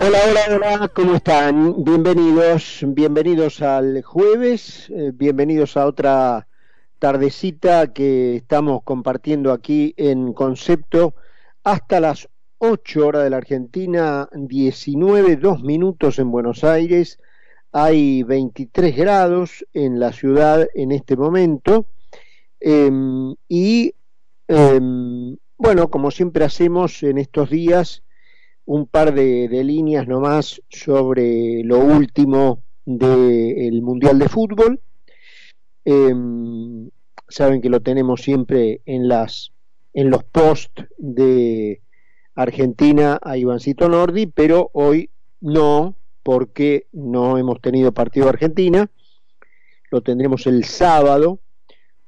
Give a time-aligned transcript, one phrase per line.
[0.00, 1.84] Hola, hola, hola, ¿cómo están?
[1.84, 6.46] Bienvenidos, bienvenidos al jueves, eh, bienvenidos a otra
[6.98, 11.14] tardecita que estamos compartiendo aquí en concepto
[11.62, 12.28] hasta las
[12.58, 17.18] 8 horas de la Argentina, 19, 2 minutos en Buenos Aires,
[17.72, 21.86] hay 23 grados en la ciudad en este momento
[22.60, 23.94] em, y
[24.46, 28.03] em, bueno, como siempre hacemos en estos días,
[28.66, 34.80] un par de, líneas nomás sobre lo último del Mundial de Fútbol.
[35.84, 36.88] Em,
[37.28, 39.52] saben que lo tenemos siempre en las
[39.92, 41.80] en los posts de
[42.34, 45.08] Argentina a Ivancito Nordi, pero hoy
[45.40, 45.94] no,
[46.24, 48.90] porque no hemos tenido partido de Argentina.
[49.90, 51.38] Lo tendremos el sábado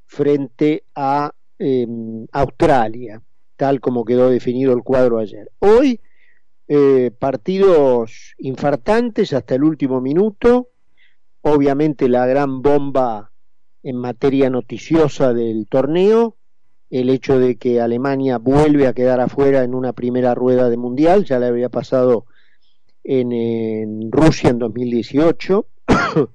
[0.07, 3.23] frente a em, Australia,
[3.57, 5.53] tal como quedó definido el cuadro ayer.
[5.61, 6.01] Hoy
[6.69, 10.71] eh, partidos infartantes hasta el último minuto,
[11.43, 13.31] obviamente la gran bomba
[13.83, 16.37] en materia noticiosa del torneo,
[16.91, 21.25] el hecho de que Alemania vuelve a quedar afuera en una primera rueda de mundial,
[21.25, 22.27] ya le había pasado
[23.05, 25.67] en, en Rusia en 2018,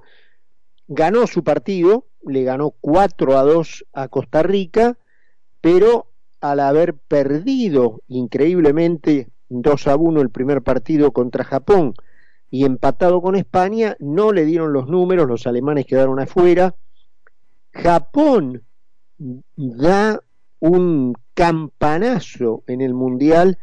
[0.88, 4.98] ganó su partido, le ganó 4 a 2 a Costa Rica,
[5.60, 6.08] pero
[6.40, 11.94] al haber perdido increíblemente 2 a 1 el primer partido contra Japón
[12.50, 16.74] y empatado con España, no le dieron los números, los alemanes quedaron afuera.
[17.72, 18.64] Japón
[19.56, 20.20] da
[20.60, 23.58] un campanazo en el Mundial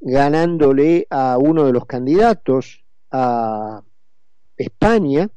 [0.00, 3.82] ganándole a uno de los candidatos, a
[4.56, 5.28] España,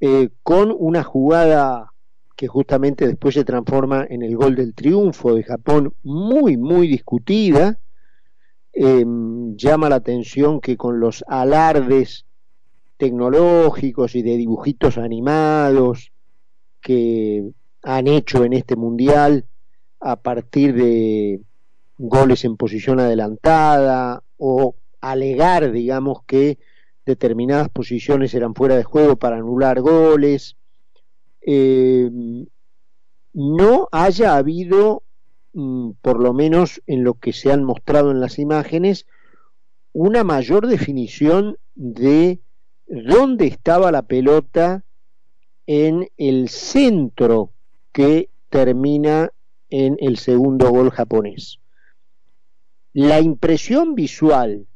[0.00, 1.92] eh, con una jugada
[2.36, 7.78] que justamente después se transforma en el gol del triunfo de Japón, muy, muy discutida,
[8.76, 12.26] Em, llama la atención que con los alardes
[12.96, 16.10] tecnológicos y de dibujitos animados
[16.80, 19.46] que han hecho en este mundial
[20.00, 21.40] a partir de
[21.98, 26.58] goles en posición adelantada o alegar, digamos, que
[27.06, 30.56] determinadas posiciones eran fuera de juego para anular goles,
[31.42, 32.46] em,
[33.32, 35.04] no haya habido
[35.54, 39.06] por lo menos en lo que se han mostrado en las imágenes,
[39.92, 42.40] una mayor definición de
[42.86, 44.84] dónde estaba la pelota
[45.66, 47.52] en el centro
[47.92, 49.30] que termina
[49.70, 51.60] en el segundo gol japonés.
[52.92, 54.66] La impresión visual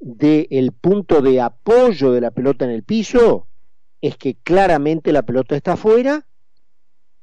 [0.00, 3.48] del punto de apoyo de la pelota en el piso
[4.00, 6.26] es que claramente la pelota está afuera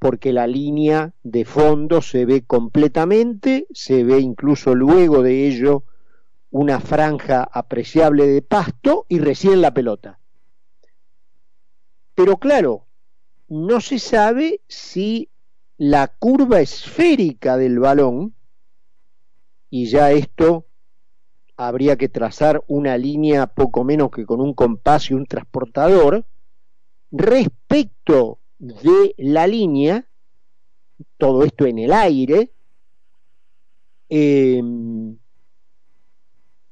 [0.03, 5.86] porque la línea de fondo se ve completamente, se ve incluso luego de ello
[6.52, 10.19] una franja apreciable de pasto y recién la pelota.
[12.16, 12.86] Pero claro,
[13.47, 15.30] no se sabe si
[15.78, 18.36] la curva esférica del balón,
[19.69, 20.66] y ya esto
[21.56, 26.25] habría que trazar una línea poco menos que con un compás y un transportador,
[27.09, 30.07] respecto de la línea,
[31.18, 32.53] todo esto en el aire,
[34.07, 35.18] em,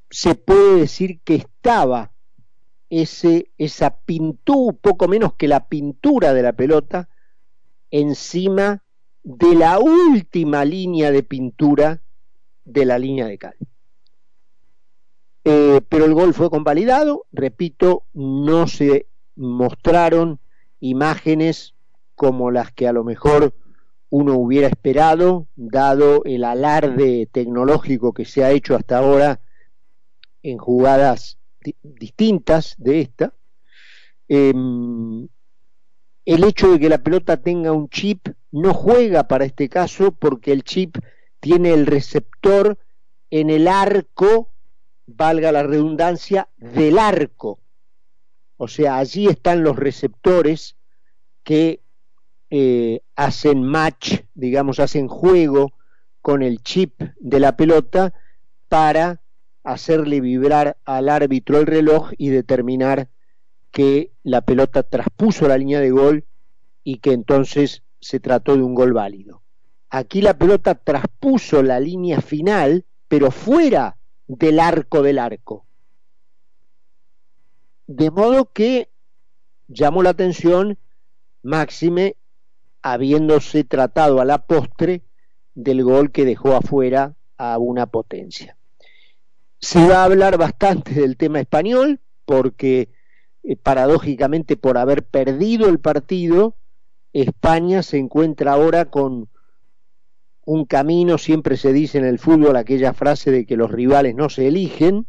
[0.09, 2.13] se puede decir que estaba
[2.89, 7.09] ese, esa pintura, poco menos que la pintura de la pelota,
[7.89, 8.83] encima
[9.23, 12.01] de la última línea de pintura
[12.63, 13.55] de la línea de cal.
[15.43, 20.39] Eh, pero el gol fue convalidado, repito, no se mostraron
[20.79, 21.75] imágenes
[22.21, 23.51] como las que a lo mejor
[24.11, 29.41] uno hubiera esperado, dado el alarde tecnológico que se ha hecho hasta ahora
[30.43, 31.39] en jugadas
[31.81, 33.33] distintas de esta.
[34.27, 35.27] Em,
[36.23, 40.51] el hecho de que la pelota tenga un chip no juega para este caso porque
[40.51, 40.99] el chip
[41.39, 42.77] tiene el receptor
[43.31, 44.51] en el arco,
[45.07, 47.57] valga la redundancia, del arco.
[48.57, 50.75] O sea, allí están los receptores
[51.43, 51.81] que
[52.53, 55.71] eh, hacen match, digamos, hacen juego
[56.21, 58.13] con el chip de la pelota
[58.67, 59.21] para
[59.63, 63.07] hacerle vibrar al árbitro el reloj y determinar
[63.71, 66.25] que la pelota traspuso la línea de gol
[66.83, 69.41] y que entonces se trató de un gol válido.
[69.89, 73.95] Aquí la pelota traspuso la línea final, pero fuera
[74.27, 75.65] del arco del arco.
[77.87, 78.89] De modo que
[79.69, 80.77] llamó la atención
[81.43, 82.17] máxime
[82.81, 85.03] habiéndose tratado a la postre
[85.55, 88.57] del gol que dejó afuera a una potencia.
[89.59, 92.89] Se va a hablar bastante del tema español porque
[93.43, 96.55] eh, paradójicamente por haber perdido el partido,
[97.13, 99.29] España se encuentra ahora con
[100.45, 104.29] un camino, siempre se dice en el fútbol aquella frase de que los rivales no
[104.29, 105.05] se eligen,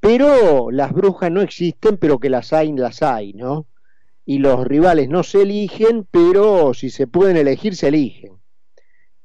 [0.00, 3.66] pero las brujas no existen, pero que las hay, las hay, ¿no?
[4.24, 8.34] Y los rivales no se eligen, pero si se pueden elegir, se eligen.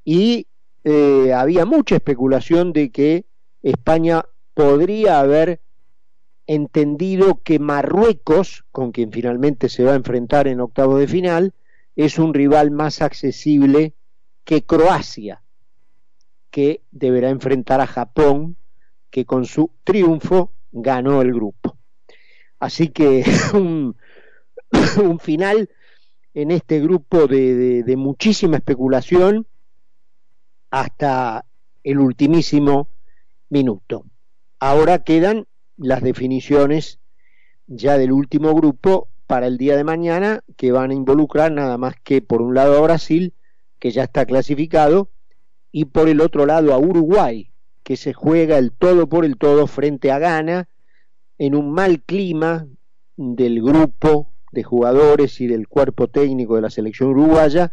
[0.03, 0.47] Y
[0.83, 3.25] eh, había mucha especulación de que
[3.61, 5.59] España podría haber
[6.47, 11.53] entendido que Marruecos, con quien finalmente se va a enfrentar en octavo de final,
[11.95, 13.93] es un rival más accesible
[14.43, 15.41] que Croacia,
[16.51, 18.57] que deberá enfrentar a Japón,
[19.09, 21.77] que con su triunfo ganó el grupo.
[22.59, 23.95] Así que un,
[25.03, 25.69] un final
[26.33, 29.47] en este grupo de, muchísima especulación
[30.69, 31.45] hasta
[31.83, 32.89] el ultimísimo
[33.49, 34.05] minuto.
[34.59, 35.47] Ahora quedan
[35.77, 36.99] las definiciones
[37.67, 41.95] ya del último grupo para el día de mañana que van a involucrar nada más
[42.03, 43.33] que por un lado a Brasil,
[43.79, 45.09] que ya está clasificado,
[45.71, 47.51] y por el otro lado a Uruguay,
[47.83, 50.67] que se juega el todo por el todo frente a Ghana
[51.37, 52.67] en un mal clima
[53.15, 57.71] del grupo de jugadores y del cuerpo técnico de la selección uruguaya,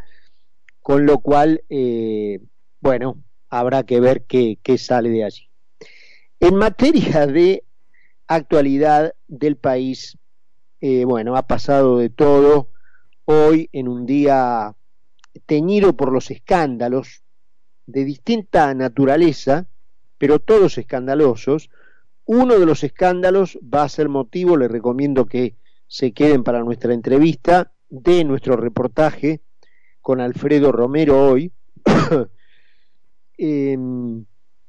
[0.81, 2.41] con lo cual, eh,
[2.81, 5.49] bueno, habrá que ver qué, qué sale de allí.
[6.41, 7.65] En materia de
[8.27, 10.19] actualidad del país,
[10.81, 12.71] eh, bueno, ha pasado de todo
[13.25, 14.75] hoy en un día
[15.47, 17.23] teñido por los escándalos
[17.87, 19.67] de distinta naturaleza,
[20.19, 21.71] pero todos escandalosos.
[22.25, 25.57] Uno de los escándalos va a ser motivo, les recomiendo que
[25.93, 29.43] se queden para nuestra entrevista de nuestro reportaje
[30.01, 31.53] con Alfredo Romero hoy.
[33.39, 34.25] Em,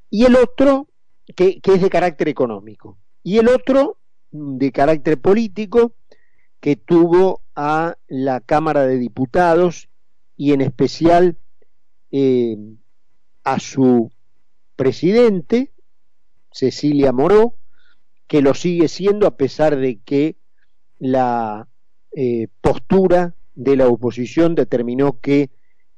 [0.09, 0.87] y el otro,
[1.35, 3.97] que, es de carácter económico y el otro
[4.31, 5.93] de carácter político
[6.59, 9.89] que tuvo a la Cámara de Diputados
[10.35, 11.37] y en especial
[12.11, 12.57] eh,
[13.43, 14.11] a su
[14.75, 15.71] presidente,
[16.51, 17.55] Cecilia Moró,
[18.27, 20.37] que lo sigue siendo a pesar de que
[21.03, 21.67] la
[22.15, 25.49] eh, postura de la oposición determinó que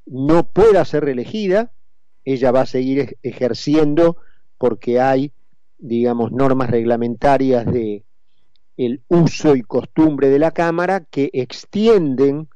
[0.07, 1.71] no pueda ser reelegida,
[2.23, 4.17] ella va a seguir ejerciendo
[4.57, 5.31] porque hay
[5.77, 8.03] digamos, normas reglamentarias de
[8.77, 12.49] el uso y costumbre de la Cámara que extienden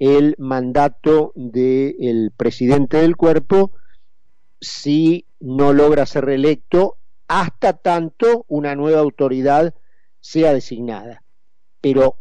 [0.00, 3.70] el mandato del presidente del cuerpo
[4.60, 6.96] si no logra ser reelecto
[7.28, 9.74] hasta tanto una nueva autoridad
[10.20, 11.23] sea designada.
[11.84, 12.16] Pero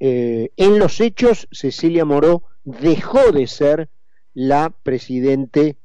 [0.00, 3.88] eh, en los hechos, Cecilia Moró dejó de ser
[4.34, 5.78] la presidente,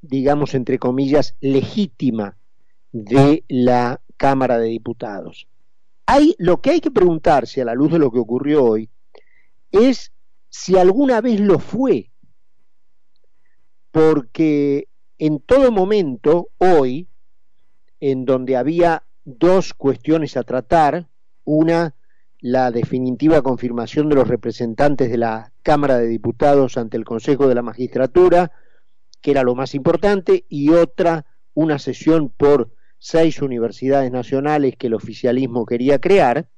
[0.00, 2.38] digamos, entre comillas, legítima
[2.90, 5.46] de la Cámara de Diputados.
[6.06, 8.88] Hay, lo que hay que preguntarse a la luz de lo que ocurrió hoy
[9.70, 10.10] es
[10.48, 12.12] si alguna vez lo fue,
[13.90, 14.88] porque
[15.18, 17.08] en todo momento, hoy,
[18.00, 21.10] en donde había dos cuestiones a tratar,
[21.46, 21.94] una,
[22.40, 27.54] la definitiva confirmación de los representantes de la Cámara de Diputados ante el Consejo de
[27.54, 28.52] la Magistratura,
[29.20, 34.94] que era lo más importante, y otra, una sesión por seis universidades nacionales que el
[34.94, 36.48] oficialismo quería crear,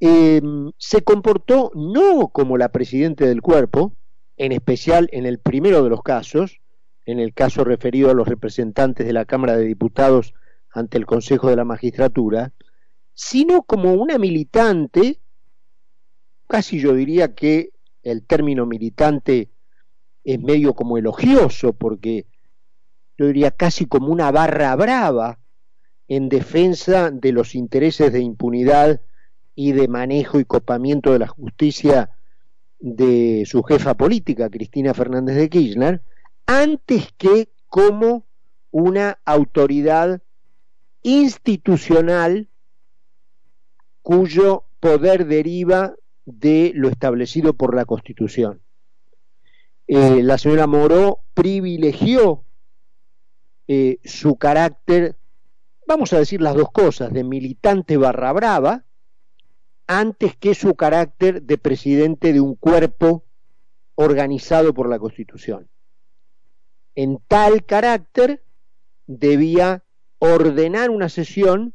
[0.00, 3.92] em, se comportó no como la presidenta del cuerpo,
[4.36, 6.60] en especial en el primero de los casos,
[7.06, 10.34] en el caso referido a los representantes de la Cámara de Diputados
[10.70, 12.52] ante el Consejo de la Magistratura,
[13.14, 15.20] sino como una militante,
[16.48, 17.70] casi yo diría que
[18.02, 19.50] el término militante
[20.24, 22.26] es medio como elogioso, porque
[23.18, 25.38] yo diría casi como una barra brava
[26.08, 29.00] en defensa de los intereses de impunidad
[29.54, 32.10] y de manejo y copamiento de la justicia
[32.78, 36.02] de su jefa política, Cristina Fernández de Kirchner,
[36.46, 38.26] antes que como
[38.70, 40.20] una autoridad
[41.02, 42.48] institucional
[44.02, 45.94] cuyo poder deriva
[46.24, 48.60] de lo establecido por la Constitución.
[49.86, 52.44] Eh, la señora Moró privilegió
[53.68, 55.16] eh, su carácter,
[55.86, 58.84] vamos a decir las dos cosas, de militante barra brava,
[59.86, 63.24] antes que su carácter de presidente de un cuerpo
[63.94, 65.68] organizado por la Constitución.
[66.94, 68.42] En tal carácter
[69.06, 69.84] debía
[70.18, 71.74] ordenar una sesión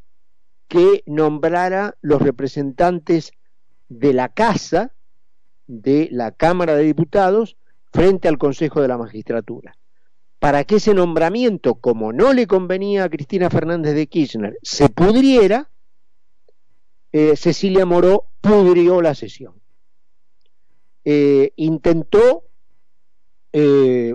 [0.67, 3.31] que nombrara los representantes
[3.89, 4.93] de la Casa,
[5.65, 7.57] de la Cámara de Diputados,
[7.91, 9.77] frente al Consejo de la Magistratura.
[10.39, 15.71] para que ese nombramiento, como no le convenía a Cristina Fernández de Kirchner, se pudriera,
[17.11, 19.55] eh, Cecilia Moró pudrió la sesión.
[21.05, 22.43] Eh, intentó
[23.51, 24.13] eh,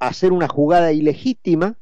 [0.00, 1.78] hacer una jugada ilegítima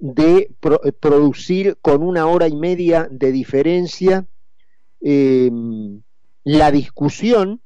[0.00, 0.50] de
[0.98, 4.26] producir con una hora y media de diferencia
[5.00, 7.62] la discusión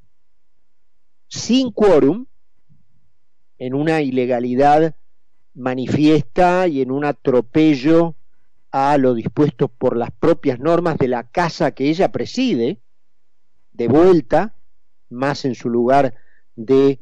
[1.28, 2.26] sin quórum
[3.58, 4.94] en una ilegalidad
[5.54, 8.16] manifiesta y en un atropello
[8.72, 12.80] a lo dispuesto por las propias normas de la casa que ella preside,
[13.72, 14.56] de vuelta,
[15.10, 16.14] más en su lugar
[16.56, 16.98] de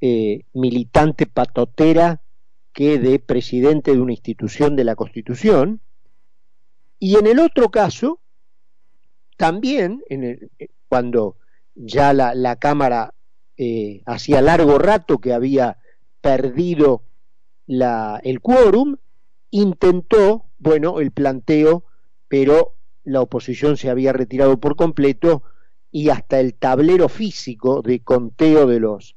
[0.00, 2.21] eh, militante patotera
[2.72, 5.80] que de presidente de una institución de la Constitución.
[6.98, 8.20] Y en el otro caso,
[9.36, 11.36] también, en el, eh, cuando
[11.74, 13.14] ya la, Cámara
[13.56, 15.78] eh, hacía largo rato que había
[16.20, 17.02] perdido
[17.66, 18.96] la, el quórum,
[19.50, 21.84] intentó, bueno, el planteo,
[22.28, 22.74] pero
[23.04, 25.42] la oposición se había retirado por completo
[25.90, 29.16] y hasta el tablero físico de conteo de los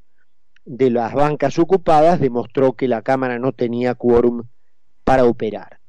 [0.65, 4.43] de las bancas ocupadas demostró que la Cámara no tenía quórum
[5.03, 5.79] para operar.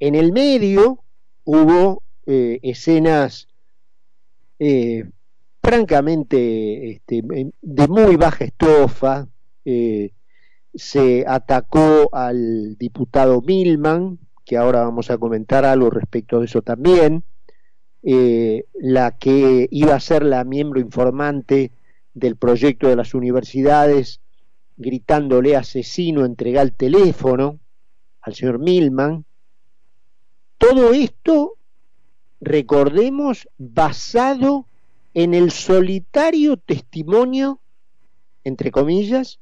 [0.00, 1.02] En el medio
[1.44, 3.48] hubo eh, escenas
[4.58, 5.08] eh,
[5.62, 7.22] francamente este,
[7.62, 9.28] de muy baja estofa,
[9.64, 10.10] eh,
[10.74, 17.24] se atacó al diputado Milman, que ahora vamos a comentar algo respecto de eso también,
[18.02, 21.72] la que iba a ser la miembro informante
[22.18, 24.20] del proyecto de las universidades,
[24.76, 27.58] gritándole asesino, entrega el teléfono
[28.20, 29.24] al señor Milman.
[30.58, 31.54] Todo esto,
[32.40, 34.66] recordemos, basado
[35.14, 37.60] en el solitario testimonio,
[38.44, 39.40] entre comillas,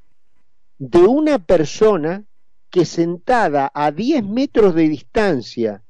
[0.79, 2.25] de una persona
[2.71, 5.83] que sentada a 10 metros de distancia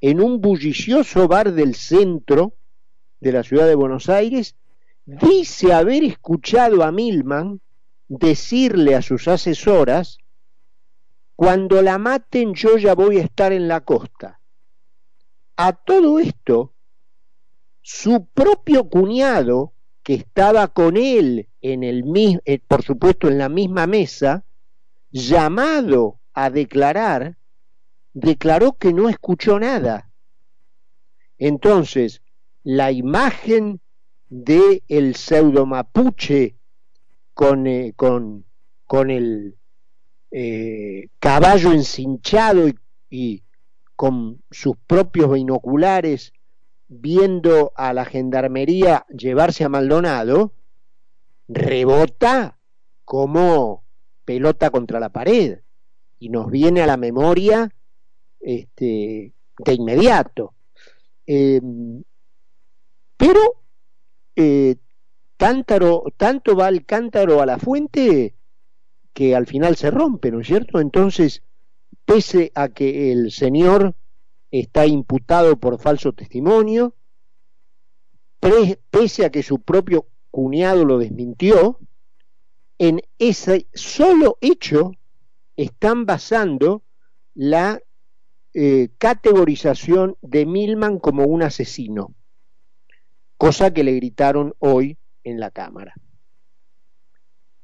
[0.00, 2.54] en un bullicioso bar del centro
[3.20, 4.54] de la ciudad de Buenos Aires,
[5.08, 7.62] dice haber escuchado a Milman
[8.08, 10.18] decirle a sus asesoras,
[11.34, 14.40] cuando la maten yo ya voy a estar en la costa.
[15.56, 16.74] A todo esto,
[17.80, 19.72] su propio cuñado,
[20.02, 22.04] que estaba con él en el
[22.44, 24.44] eh, por supuesto en la misma mesa,
[25.10, 27.38] llamado a declarar,
[28.12, 30.10] declaró que no escuchó nada.
[31.38, 32.20] Entonces,
[32.62, 33.80] la imagen
[34.28, 36.56] de el pseudo mapuche
[37.34, 38.44] con, eh, con,
[38.86, 39.56] con el
[40.30, 42.68] eh, caballo encinchado
[43.08, 43.42] y
[43.96, 46.32] con sus propios binoculares
[46.88, 50.52] viendo a la gendarmería llevarse a Maldonado,
[51.48, 52.58] rebota
[53.04, 53.84] como
[54.24, 55.60] pelota contra la pared
[56.18, 57.72] y nos viene a la memoria
[58.40, 60.54] este, de inmediato.
[61.26, 62.02] Em,
[63.16, 63.40] pero
[64.40, 64.76] eh,
[65.36, 68.36] cántaro, tanto va el cántaro a la fuente
[69.12, 70.78] que al final se rompe, ¿no es cierto?
[70.78, 71.42] Entonces,
[72.04, 73.96] pese a que el señor
[74.52, 76.94] está imputado por falso testimonio,
[78.38, 81.80] pese a que su propio cuñado lo desmintió,
[82.78, 84.92] en ese solo hecho
[85.56, 86.84] están basando
[87.34, 87.80] la
[88.54, 92.14] eh, categorización de Milman como un asesino,
[93.38, 95.94] cosa que le gritaron hoy en la Cámara.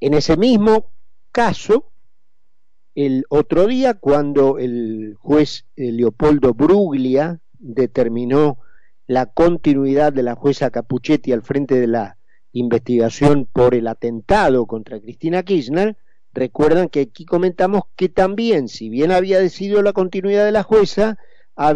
[0.01, 0.93] En ese mismo
[1.33, 1.91] caso,
[2.95, 8.59] el otro día, cuando el juez eh, Leopoldo Bruglia determinó
[9.07, 12.19] la continuidad de la jueza Capuchetti al frente de la
[12.53, 15.97] investigación por el atentado contra Cristina Kirchner,
[16.33, 21.19] recuerdan que aquí comentamos que también, si bien había decidido la continuidad de la jueza,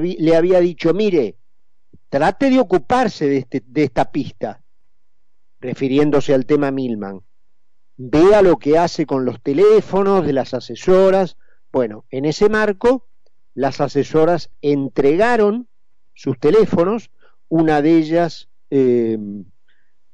[0.02, 1.38] le había dicho, mire,
[2.09, 4.62] trate de ocuparse de, este, de esta pista,
[5.61, 7.23] refiriéndose al tema Milman.
[7.97, 11.37] Vea lo que hace con los teléfonos de las asesoras.
[11.73, 13.07] Bueno, en ese marco,
[13.55, 15.69] las asesoras entregaron
[16.15, 17.11] sus teléfonos,
[17.49, 19.45] una de ellas em,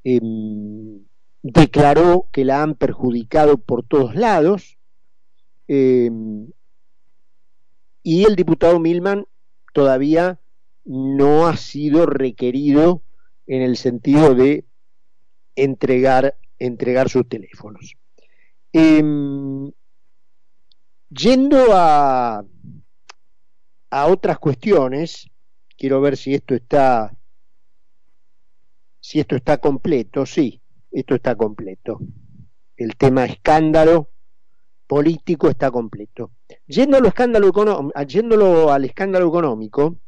[0.04, 1.04] em,
[1.42, 4.78] declaró que la han perjudicado por todos lados,
[5.68, 6.50] em,
[8.02, 9.26] y el diputado Milman
[9.72, 10.38] todavía
[10.84, 13.02] no ha sido requerido
[13.46, 14.64] en el sentido de
[15.56, 17.96] entregar entregar sus teléfonos.
[18.72, 19.70] Em,
[21.10, 22.44] yendo a,
[23.90, 25.30] a otras cuestiones,
[25.76, 27.16] quiero ver si esto está
[29.00, 31.98] si esto está completo, sí, esto está completo.
[32.74, 34.08] El tema escándalo
[34.86, 36.30] político está completo.
[36.66, 37.52] Yendo, escándalo
[38.06, 39.98] yéndolo al escándalo económico,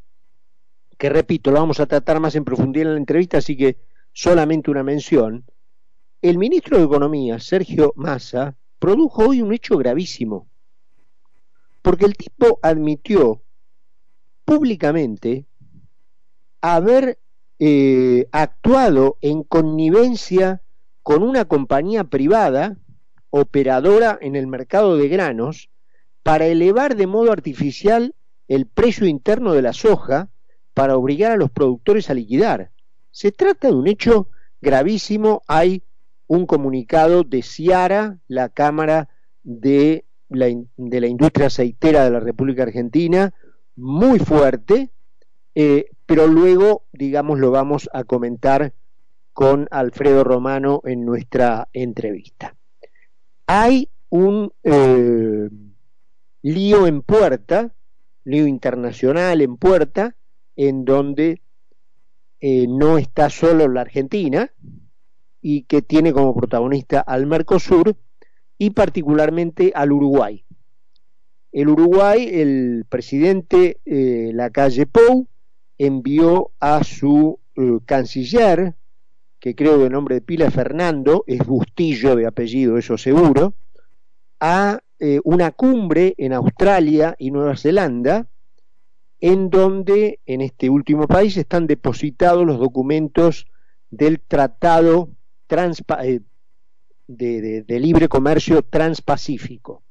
[0.98, 3.78] que repito, lo vamos a tratar más en profundidad en la entrevista, así que
[4.12, 5.44] solamente una mención,
[6.22, 10.48] el ministro de Economía, Sergio Massa, produjo hoy un hecho gravísimo,
[11.82, 13.42] porque el tipo admitió
[14.44, 15.46] públicamente
[16.60, 17.18] haber
[17.58, 20.62] eh, actuado en connivencia
[21.02, 22.76] con una compañía privada
[23.30, 25.68] operadora en el mercado de granos
[26.22, 28.14] para elevar de modo artificial
[28.48, 30.30] el precio interno de la soja
[30.76, 32.70] para obligar a los productores a liquidar.
[33.10, 34.28] Se trata de un hecho
[34.60, 35.40] gravísimo.
[35.46, 35.82] Hay
[36.26, 39.08] un comunicado de Ciara, la Cámara
[39.42, 43.32] de la, de la Industria Aceitera de la República Argentina,
[43.74, 44.90] muy fuerte,
[45.54, 48.74] eh, pero luego, digamos, lo vamos a comentar
[49.32, 52.54] con Alfredo Romano en nuestra entrevista.
[53.46, 55.48] Hay un eh,
[56.42, 57.72] lío en puerta,
[58.24, 60.15] lío internacional en puerta,
[60.56, 61.40] en donde
[62.40, 64.50] eh, no está solo la Argentina
[65.40, 67.96] y que tiene como protagonista al Mercosur
[68.58, 70.44] y particularmente al Uruguay.
[71.52, 75.26] El Uruguay, el presidente eh, Lacalle Pou
[75.78, 78.74] envió a su eh, canciller,
[79.38, 83.54] que creo de nombre de pila Fernando, es Bustillo de apellido, eso seguro,
[84.40, 88.26] a eh, una cumbre en Australia y Nueva Zelanda,
[89.20, 93.46] en donde en este último país están depositados los documentos
[93.90, 95.10] del Tratado
[95.48, 96.20] eh,
[97.06, 99.82] de, Libre Comercio Transpacífico,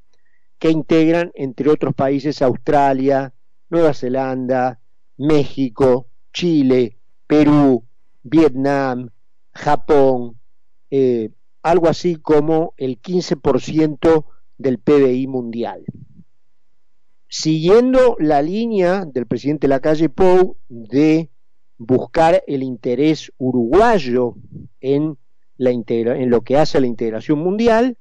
[0.59, 3.33] que integran, entre otros países, Australia,
[3.69, 4.79] Nueva Zelanda,
[5.17, 7.83] México, Chile, Perú,
[8.21, 9.09] Vietnam,
[9.53, 10.37] Japón,
[10.91, 11.31] eh,
[11.63, 14.25] algo así como el 15%
[14.57, 15.83] del PBI mundial
[17.27, 21.29] siguiendo la línea del presidente Lacalle Pou de
[21.77, 24.35] buscar el interés uruguayo
[24.79, 25.17] en,
[25.57, 27.97] lo que hace a la integración mundial,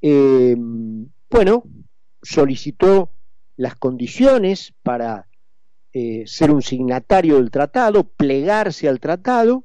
[0.00, 0.56] eh,
[1.30, 1.64] bueno,
[2.22, 3.10] solicitó
[3.56, 5.28] las condiciones para
[5.92, 9.64] eh, ser un signatario del tratado, plegarse al tratado.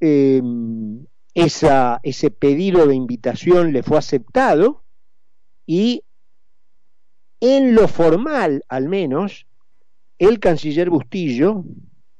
[0.00, 0.42] Eh,
[1.34, 4.82] ese pedido de invitación le fue aceptado
[5.64, 6.02] y
[7.40, 9.46] en lo formal, al menos,
[10.18, 11.64] el canciller Bustillo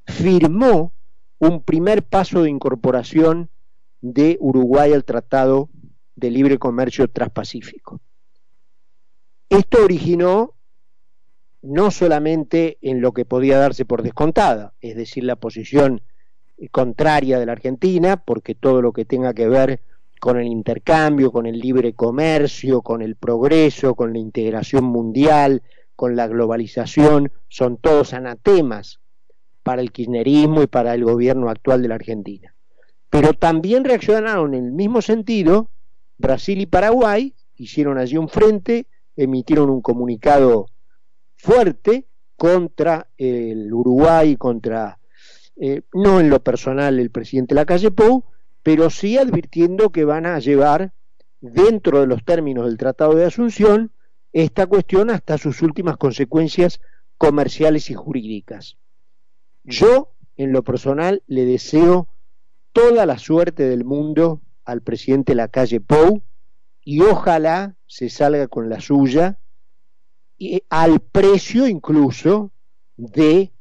[0.07, 0.95] firmó
[1.39, 3.51] un primer paso de incorporación
[4.01, 5.69] de Uruguay al Tratado
[6.17, 8.01] de Libre Comercio Transpacífico.
[9.49, 10.55] Esto originó
[11.63, 16.03] no solamente en lo que podía darse por descontada, es decir, la posición
[16.71, 19.83] contraria de la Argentina, porque todo lo que tenga que ver
[20.21, 25.63] con el intercambio, con el libre comercio, con el progreso, con la integración mundial,
[25.97, 29.01] con la globalización, son todos anatemas
[29.63, 32.55] para el kirchnerismo y para el gobierno actual de la Argentina.
[33.09, 35.71] Pero también reaccionaron en el mismo sentido
[36.19, 40.67] Brasil y Paraguay, hicieron allí un frente, emitieron un comunicado
[41.37, 42.07] fuerte
[42.37, 44.99] contra el Uruguay, contra,
[45.57, 48.25] eh, no en lo personal el presidente Lacalle Pou,
[48.63, 50.93] pero sí advirtiendo que van a llevar
[51.41, 53.93] dentro de los términos del Tratado de Asunción
[54.33, 56.81] esta cuestión hasta sus últimas consecuencias
[57.19, 58.77] comerciales y jurídicas.
[59.65, 62.09] Yo, en lo personal, le deseo
[62.73, 66.23] toda la suerte del mundo al presidente Lacalle Pou
[66.85, 69.39] y ojalá se salga con la suya
[70.39, 72.53] y al precio incluso
[72.97, 73.53] de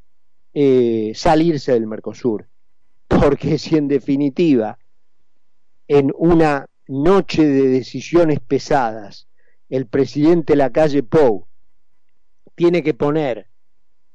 [0.54, 2.48] eh, salirse del Mercosur.
[3.08, 4.79] Porque si en definitiva
[5.90, 9.28] en una noche de decisiones pesadas,
[9.70, 11.48] el presidente Lacalle Pou
[12.56, 13.48] tiene que poner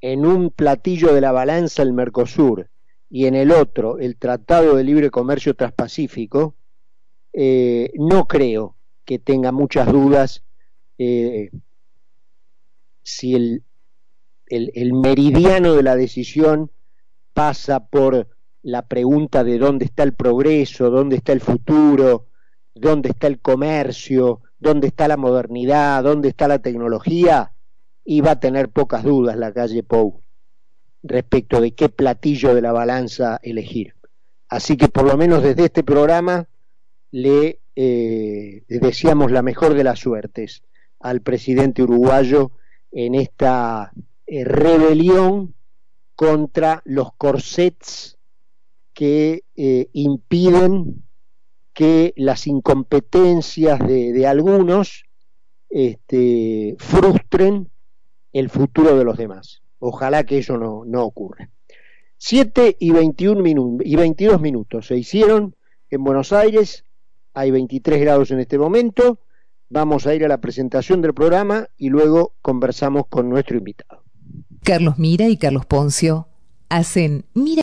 [0.00, 2.70] en un platillo de la balanza el Mercosur
[3.10, 6.54] y en el otro el Tratado de Libre Comercio Transpacífico,
[7.32, 10.44] eh, no creo que tenga muchas dudas
[10.98, 11.50] eh,
[13.02, 13.64] si el,
[14.46, 16.70] el meridiano de la decisión
[17.32, 18.28] pasa por
[18.64, 22.28] la pregunta de dónde está el progreso, dónde está el futuro,
[22.74, 27.52] dónde está el comercio, dónde está la modernidad, dónde está la tecnología,
[28.04, 30.22] y va a tener pocas dudas la calle Pou
[31.02, 33.94] respecto de qué platillo de la balanza elegir.
[34.48, 36.48] Así que por lo menos desde este programa
[37.10, 40.62] le eh, deseamos la mejor de las suertes
[41.00, 42.52] al presidente uruguayo
[42.90, 43.92] en esta
[44.26, 45.54] eh, rebelión
[46.16, 48.13] contra los corsets
[48.94, 51.02] que eh, impiden
[51.72, 55.04] que las incompetencias de, algunos
[55.68, 57.68] este, frustren
[58.32, 59.62] el futuro de los demás.
[59.80, 61.50] Ojalá que eso no, no ocurra.
[62.18, 65.56] 7 y, 21 minutos, y 22 minutos se hicieron
[65.90, 66.84] en Buenos Aires,
[67.34, 69.18] hay 23 grados en este momento,
[69.68, 74.02] vamos a ir a la presentación del programa y luego conversamos con nuestro invitado.
[74.62, 76.28] Carlos Mira y Carlos Poncio
[76.68, 77.62] hacen Mira